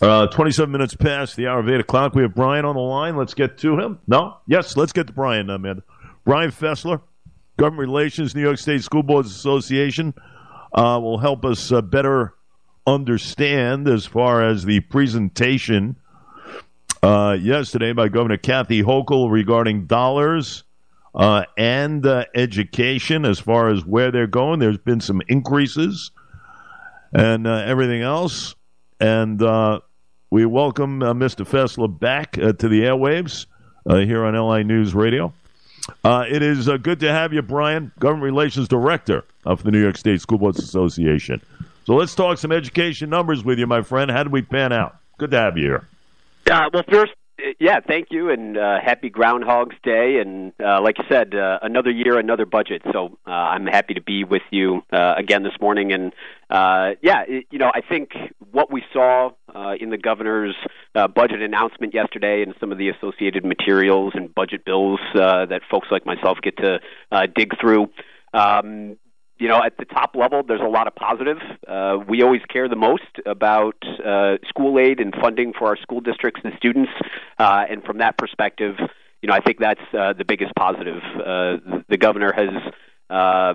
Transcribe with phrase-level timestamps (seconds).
[0.00, 2.14] Uh, 27 minutes past the hour of 8 o'clock.
[2.14, 3.16] We have Brian on the line.
[3.16, 3.98] Let's get to him.
[4.06, 4.36] No?
[4.46, 5.82] Yes, let's get to Brian, Amanda.
[6.24, 7.00] Brian Fessler,
[7.56, 10.14] Government Relations, New York State School Boards Association,
[10.72, 12.34] uh, will help us uh, better
[12.86, 15.96] understand as far as the presentation
[17.02, 20.64] uh, yesterday by Governor Kathy Hochul regarding dollars
[21.14, 24.60] uh, and uh, education as far as where they're going.
[24.60, 26.12] There's been some increases
[27.12, 28.54] and uh, everything else.
[29.00, 29.80] And uh,
[30.30, 31.46] we welcome uh, Mr.
[31.46, 33.46] Fessler back to the airwaves
[33.86, 35.32] here on LI News Radio.
[36.04, 40.20] it is good to have you, Brian, Government Relations Director of the New York State
[40.20, 41.40] School Boards Association.
[41.86, 44.10] So let's talk some education numbers with you, my friend.
[44.10, 44.96] How did we pan out?
[45.16, 45.88] Good to have you here.
[46.50, 47.12] Uh, well, first,
[47.58, 50.18] yeah, thank you, and uh, happy Groundhog's Day.
[50.20, 52.82] And uh, like you said, uh, another year, another budget.
[52.92, 55.92] So uh, I'm happy to be with you uh, again this morning.
[55.92, 56.12] And
[56.50, 58.10] uh, yeah, it, you know, I think
[58.50, 60.56] what we saw uh, in the governor's
[60.94, 65.62] uh, budget announcement yesterday, and some of the associated materials and budget bills uh, that
[65.70, 66.80] folks like myself get to
[67.12, 67.88] uh, dig through.
[68.34, 68.96] Um,
[69.38, 71.38] you know, at the top level, there's a lot of positive.
[71.66, 76.00] Uh, we always care the most about uh, school aid and funding for our school
[76.00, 76.90] districts and students,
[77.38, 78.76] uh, and from that perspective,
[79.22, 81.02] you know, I think that's uh, the biggest positive.
[81.14, 82.72] Uh, the governor has
[83.10, 83.54] uh,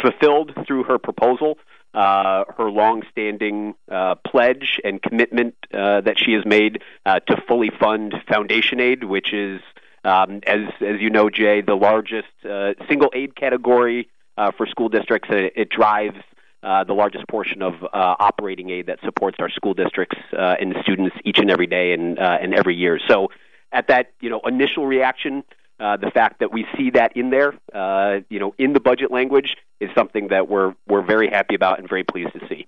[0.00, 1.58] fulfilled through her proposal
[1.94, 7.70] uh, her long-standing uh, pledge and commitment uh, that she has made uh, to fully
[7.80, 9.60] fund foundation aid, which is,
[10.04, 14.88] um, as as you know, Jay, the largest uh, single aid category uh, for school
[14.88, 15.28] districts.
[15.30, 16.16] It, it drives
[16.62, 20.74] uh, the largest portion of uh, operating aid that supports our school districts uh, and
[20.82, 23.00] students each and every day and uh, and every year.
[23.08, 23.28] So,
[23.72, 25.42] at that you know initial reaction,
[25.80, 29.10] uh, the fact that we see that in there, uh, you know, in the budget
[29.10, 32.66] language, is something that we're we're very happy about and very pleased to see.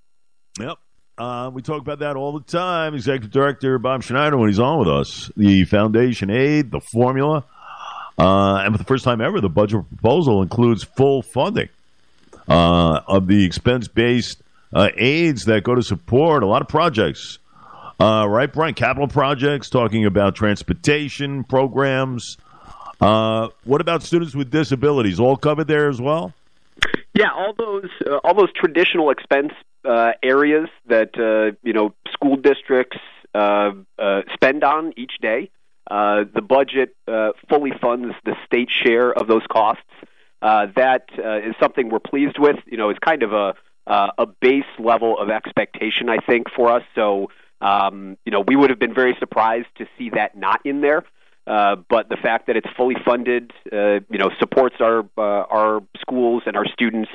[0.59, 0.77] Yep.
[1.17, 2.93] Uh, we talk about that all the time.
[2.93, 7.45] Executive Director Bob Schneider, when he's on with us, the foundation aid, the formula,
[8.17, 11.69] uh, and for the first time ever, the budget proposal includes full funding
[12.47, 14.41] uh, of the expense based
[14.73, 17.39] uh, aids that go to support a lot of projects.
[17.99, 18.73] Uh, right, Brian?
[18.73, 22.37] Capital projects, talking about transportation programs.
[23.01, 25.19] Uh, what about students with disabilities?
[25.19, 26.33] All covered there as well?
[27.13, 29.53] Yeah, all those uh, all those traditional expense
[30.23, 32.97] areas that you know school districts
[33.33, 35.49] spend on each day.
[35.89, 39.83] Uh, the budget uh, fully funds the state share of those costs.
[40.41, 42.57] Uh, that uh, is something we're pleased with.
[42.65, 43.53] You know, it's kind of a
[43.87, 46.81] uh, a base level of expectation, I think, for us.
[46.95, 47.29] So,
[47.61, 51.03] um, you know, we would have been very surprised to see that not in there.
[51.45, 56.65] But the fact that it's fully funded, you know, supports our our schools and our
[56.65, 57.11] students,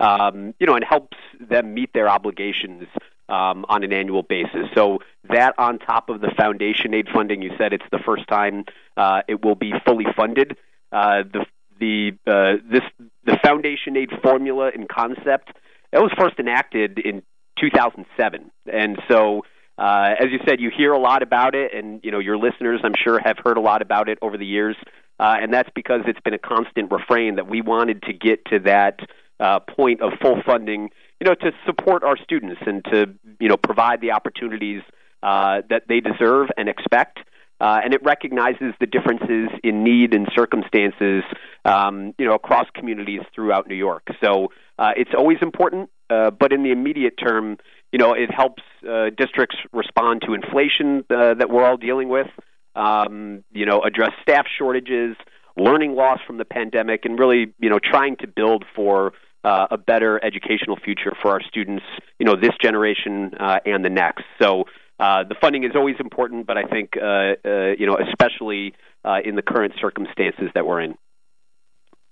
[0.00, 2.86] um, you know, and helps them meet their obligations
[3.28, 4.66] um, on an annual basis.
[4.74, 4.98] So
[5.30, 8.64] that on top of the foundation aid funding, you said it's the first time
[8.96, 10.56] uh, it will be fully funded.
[10.92, 11.46] Uh, the
[11.80, 12.82] the uh, this
[13.24, 15.52] the foundation aid formula and concept
[15.92, 17.22] that was first enacted in
[17.60, 19.42] 2007, and so.
[19.76, 22.80] Uh, as you said, you hear a lot about it, and you know your listeners,
[22.84, 24.76] I'm sure, have heard a lot about it over the years,
[25.18, 28.60] uh, and that's because it's been a constant refrain that we wanted to get to
[28.60, 29.00] that
[29.40, 30.90] uh, point of full funding
[31.20, 33.06] you know, to support our students and to,
[33.40, 34.82] you know, provide the opportunities
[35.22, 37.18] uh, that they deserve and expect.
[37.60, 41.22] Uh, and it recognizes the differences in need and circumstances,
[41.64, 44.06] um, you know, across communities throughout New York.
[44.22, 47.58] So uh, it's always important, uh, but in the immediate term,
[47.92, 52.26] you know, it helps uh, districts respond to inflation uh, that we're all dealing with.
[52.74, 55.16] Um, you know, address staff shortages,
[55.56, 59.12] learning loss from the pandemic, and really, you know, trying to build for
[59.44, 61.84] uh, a better educational future for our students,
[62.18, 64.24] you know, this generation uh, and the next.
[64.40, 64.64] So
[64.98, 67.04] uh, the funding is always important, but I think, uh,
[67.46, 68.74] uh, you know, especially
[69.04, 70.94] uh, in the current circumstances that we're in.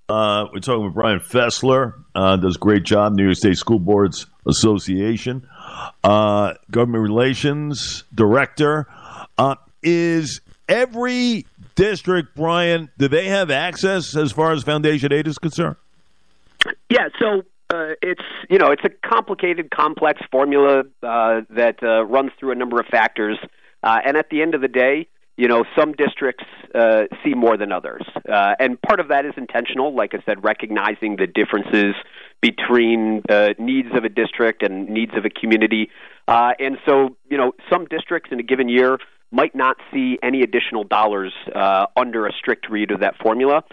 [0.08, 5.46] we're talking with Brian Fessler, does a great job, New York State School Boards Association,
[6.02, 8.86] government relations director.
[9.82, 15.76] is every district, Brian, do they have access as far as foundation aid is concerned?
[16.88, 17.42] Yeah, so
[17.72, 22.54] uh, it's you know it's a complicated, complex formula uh, that uh, runs through a
[22.54, 23.38] number of factors,
[23.82, 26.44] uh, and at the end of the day, you know some districts
[26.74, 29.94] uh, see more than others, uh, and part of that is intentional.
[29.94, 31.94] Like I said, recognizing the differences
[32.40, 35.88] between uh, needs of a district and needs of a community,
[36.28, 38.98] uh, and so you know some districts in a given year
[39.30, 43.64] might not see any additional dollars uh, under a strict read of that formula.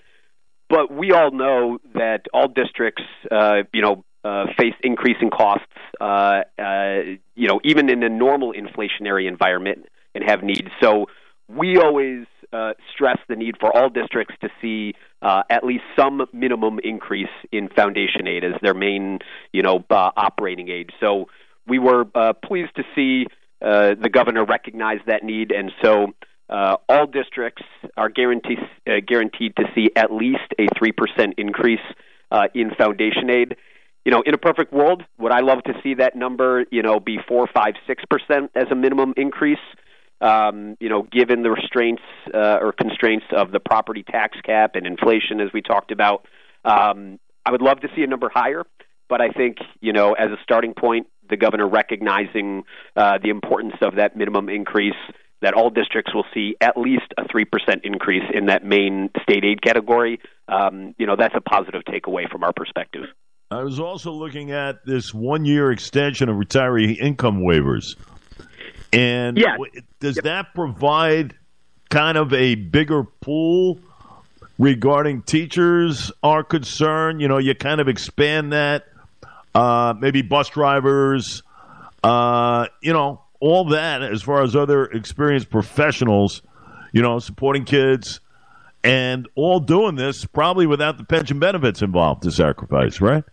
[0.69, 5.65] But we all know that all districts, uh, you know, uh, face increasing costs,
[5.99, 6.99] uh, uh,
[7.35, 10.69] you know, even in a normal inflationary environment, and have needs.
[10.81, 11.07] So
[11.47, 16.25] we always uh, stress the need for all districts to see uh, at least some
[16.33, 19.19] minimum increase in foundation aid as their main,
[19.53, 20.89] you know, uh, operating aid.
[20.99, 21.29] So
[21.67, 23.27] we were uh, pleased to see
[23.61, 26.13] uh, the governor recognize that need, and so
[26.49, 27.63] uh, all districts
[27.97, 28.59] are guaranteed
[29.07, 31.79] guaranteed to see at least a three percent increase
[32.53, 33.55] in foundation aid.
[34.05, 36.99] You know, in a perfect world, would I love to see that number, you know,
[36.99, 39.59] be four, five, six percent as a minimum increase?
[40.21, 42.01] um, you know, given the restraints
[42.33, 46.25] uh, or constraints of the property tax cap and inflation, as we talked about.
[46.65, 48.65] Um, I would love to see a number higher,
[49.07, 52.63] but I think, you know, as a starting point, the governor recognizing
[52.95, 54.93] uh, the importance of that minimum increase,
[55.41, 57.45] that all districts will see at least a 3%
[57.83, 62.43] increase in that main state aid category, um, you know, that's a positive takeaway from
[62.43, 63.05] our perspective.
[63.51, 67.95] I was also looking at this one year extension of retiree income waivers.
[68.91, 69.55] And yeah.
[69.99, 70.25] does yep.
[70.25, 71.35] that provide
[71.89, 73.79] kind of a bigger pool
[74.59, 77.21] regarding teachers are concerned?
[77.21, 78.85] You know, you kind of expand that,
[79.55, 81.41] uh, maybe bus drivers,
[82.03, 86.41] uh, you know, all that as far as other experienced professionals,
[86.91, 88.19] you know, supporting kids
[88.83, 93.23] and all doing this probably without the pension benefits involved to sacrifice, right?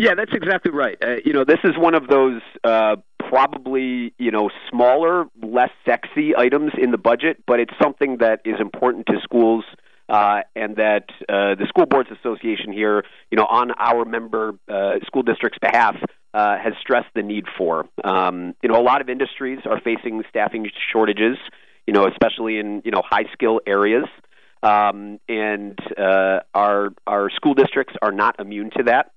[0.00, 0.96] Yeah, that's exactly right.
[1.02, 2.96] Uh, you know, this is one of those uh,
[3.28, 8.60] probably you know smaller, less sexy items in the budget, but it's something that is
[8.60, 9.64] important to schools.
[10.08, 14.92] Uh, and that uh, the School Boards Association here, you know, on our member uh,
[15.04, 15.96] school district's behalf,
[16.38, 17.88] uh, has stressed the need for.
[18.04, 21.36] Um, you know, a lot of industries are facing staffing shortages,
[21.84, 24.04] you know, especially in you know high skill areas,
[24.62, 29.10] um, and uh, our our school districts are not immune to that.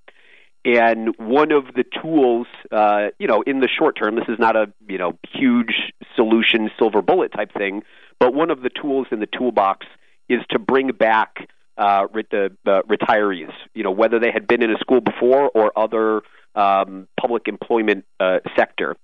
[0.65, 4.56] And one of the tools, uh, you know, in the short term, this is not
[4.56, 7.83] a you know huge solution, silver bullet type thing,
[8.19, 9.85] but one of the tools in the toolbox
[10.27, 11.47] is to bring back
[11.81, 13.54] uh, ret- uh, retirees.
[13.74, 16.22] You know, whether they had been in a school before or other
[16.56, 18.95] um, public employment uh, sector.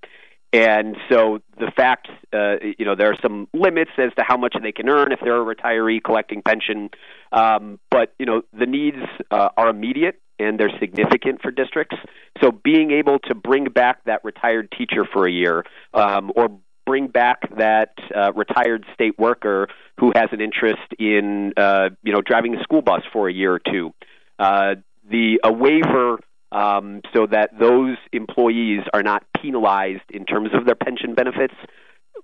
[0.53, 4.56] And so the fact, uh, you know, there are some limits as to how much
[4.62, 6.89] they can earn if they're a retiree collecting pension.
[7.31, 11.97] Um, but, you know, the needs uh, are immediate and they're significant for districts.
[12.41, 17.07] So being able to bring back that retired teacher for a year um, or bring
[17.07, 19.67] back that uh, retired state worker
[19.99, 23.53] who has an interest in, uh, you know, driving a school bus for a year
[23.53, 23.93] or two.
[24.39, 24.75] Uh,
[25.09, 26.19] the a waiver
[26.51, 31.53] um, so that those employees are not penalized in terms of their pension benefits.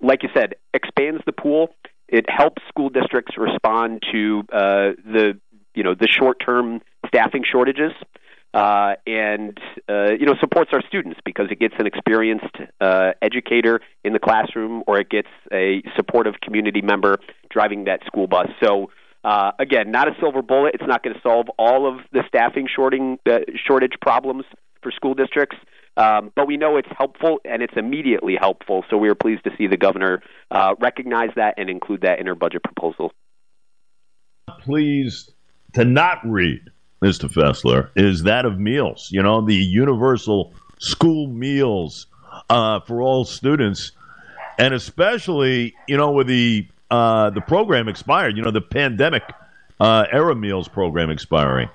[0.01, 1.75] Like you said, expands the pool.
[2.07, 5.39] It helps school districts respond to uh, the
[5.75, 7.91] you know the short term staffing shortages.
[8.01, 8.05] Uh,
[8.53, 9.57] and
[9.89, 14.19] uh, you know supports our students because it gets an experienced uh, educator in the
[14.19, 17.17] classroom, or it gets a supportive community member
[17.49, 18.47] driving that school bus.
[18.63, 18.89] So
[19.23, 20.75] uh, again, not a silver bullet.
[20.75, 24.43] It's not going to solve all of the staffing shorting, uh, shortage problems
[24.81, 25.55] for school districts,
[25.95, 28.83] um, but we know it's helpful and it's immediately helpful.
[28.89, 30.21] So we are pleased to see the governor
[30.51, 33.13] uh, recognize that and include that in her budget proposal.
[34.59, 35.31] Pleased
[35.73, 36.69] to not read,
[37.03, 37.29] Mr.
[37.29, 39.09] Fessler, is that of meals.
[39.11, 42.07] You know, the universal school meals
[42.49, 43.91] uh, for all students,
[44.57, 48.37] and especially you know with the uh, the program expired.
[48.37, 49.23] You know, the pandemic
[49.79, 51.69] uh, era meals program expiring.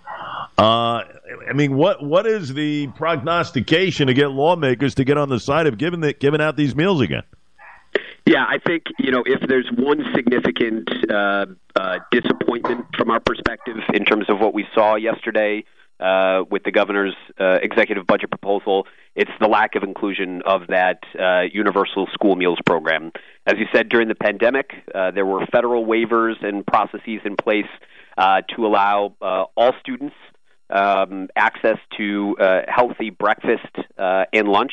[0.56, 1.04] Uh,
[1.48, 5.66] I mean, what what is the prognostication to get lawmakers to get on the side
[5.66, 7.22] of giving the, giving out these meals again?
[8.26, 11.46] Yeah, I think you know if there's one significant uh,
[11.76, 15.64] uh, disappointment from our perspective in terms of what we saw yesterday
[16.00, 18.86] uh, with the governor's uh, executive budget proposal.
[19.14, 23.10] It's the lack of inclusion of that uh, universal school meals program.
[23.46, 27.66] As you said, during the pandemic, uh, there were federal waivers and processes in place
[28.16, 30.14] uh, to allow uh, all students
[30.70, 34.72] um, access to uh, healthy breakfast uh, and lunch.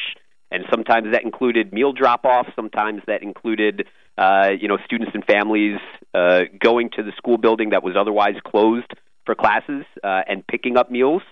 [0.55, 2.47] And sometimes that included meal drop-off.
[2.55, 5.79] Sometimes that included, uh, you know, students and families
[6.13, 8.89] uh, going to the school building that was otherwise closed
[9.25, 11.23] for classes uh, and picking up meals.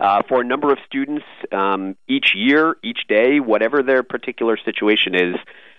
[0.00, 5.14] Uh, for a number of students um, each year, each day, whatever their particular situation
[5.14, 5.36] is,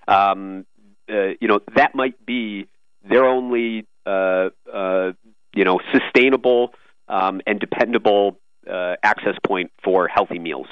[0.08, 0.63] um,
[1.12, 2.67] uh, you know that might be
[3.10, 5.12] their only uh, uh,
[5.55, 6.75] you know sustainable
[7.08, 8.38] um, and dependable
[8.72, 10.67] uh, access point for healthy meals.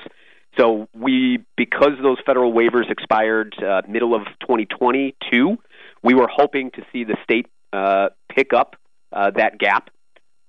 [0.58, 5.58] So we, because those federal waivers expired uh, middle of 2022,
[6.03, 8.75] we were hoping to see the state uh, pick up
[9.13, 9.89] uh, that gap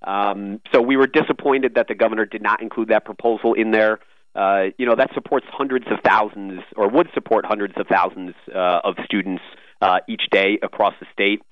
[0.03, 4.01] um, so we were disappointed that the governor did not include that proposal in there.
[4.35, 8.81] Uh, you know, that supports hundreds of thousands, or would support hundreds of thousands uh,
[8.85, 9.43] of students
[9.83, 11.43] uh, each day across the state.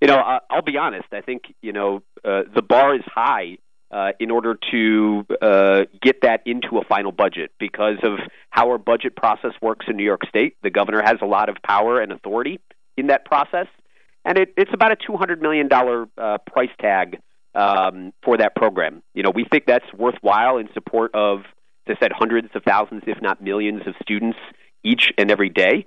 [0.00, 1.06] You know, I'll be honest.
[1.12, 3.58] I think you know uh, the bar is high
[3.94, 8.18] uh, in order to uh, get that into a final budget because of
[8.50, 10.56] how our budget process works in New York State.
[10.64, 12.58] The governor has a lot of power and authority
[12.96, 13.68] in that process,
[14.24, 17.20] and it, it's about a two hundred million dollar uh, price tag
[17.54, 19.00] um, for that program.
[19.14, 21.42] You know, we think that's worthwhile in support of,
[21.86, 24.38] as I said, hundreds of thousands, if not millions, of students
[24.82, 25.86] each and every day.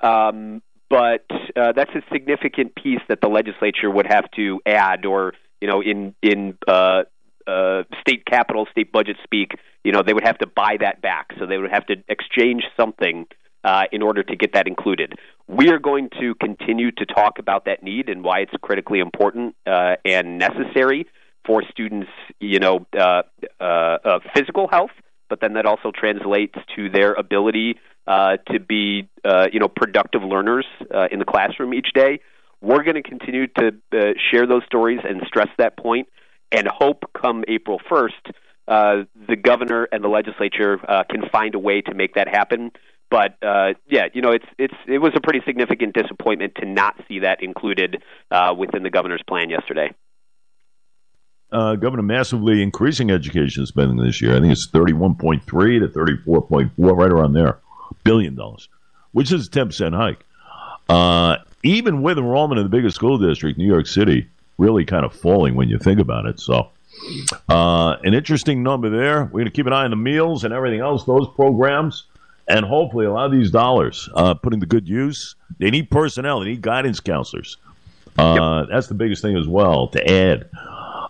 [0.00, 5.34] Um, but uh, that's a significant piece that the legislature would have to add, or
[5.60, 7.02] you know, in in uh,
[7.46, 9.52] uh, state capital, state budget speak,
[9.84, 11.32] you know, they would have to buy that back.
[11.38, 13.26] So they would have to exchange something
[13.64, 15.14] uh, in order to get that included.
[15.48, 19.54] We are going to continue to talk about that need and why it's critically important
[19.66, 21.06] uh, and necessary
[21.44, 22.08] for students,
[22.40, 23.22] you know, uh,
[23.60, 24.90] uh, uh, physical health,
[25.28, 30.22] but then that also translates to their ability uh, to be, uh, you know, productive
[30.22, 32.20] learners uh, in the classroom each day.
[32.60, 33.98] We're going to continue to uh,
[34.30, 36.08] share those stories and stress that point,
[36.52, 38.32] and hope come April 1st,
[38.68, 42.70] uh, the governor and the legislature uh, can find a way to make that happen.
[43.10, 46.94] But uh, yeah, you know, it's it's it was a pretty significant disappointment to not
[47.08, 49.92] see that included uh, within the governor's plan yesterday.
[51.50, 54.34] Uh, governor massively increasing education spending this year.
[54.34, 57.58] I think it's thirty-one point three to thirty-four point four, right around there,
[58.02, 58.70] billion dollars,
[59.10, 60.24] which is a ten percent hike.
[60.88, 64.28] Uh, even with enrollment in the biggest school district, New York City,
[64.58, 66.40] really kind of falling when you think about it.
[66.40, 66.70] So,
[67.48, 69.24] uh, an interesting number there.
[69.24, 72.04] We're going to keep an eye on the meals and everything else, those programs
[72.48, 75.36] and hopefully a lot of these dollars uh, putting to good use.
[75.58, 76.40] They need personnel.
[76.40, 77.56] They need guidance counselors.
[78.18, 78.68] Uh, yep.
[78.70, 80.50] That's the biggest thing as well to add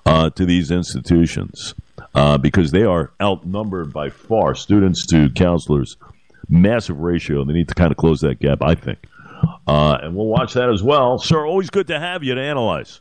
[0.07, 1.75] uh, to these institutions
[2.15, 5.97] uh, because they are outnumbered by far, students to counselors.
[6.49, 7.45] Massive ratio.
[7.45, 8.99] They need to kind of close that gap, I think.
[9.67, 11.19] Uh, and we'll watch that as well.
[11.19, 13.01] Sir, always good to have you to analyze.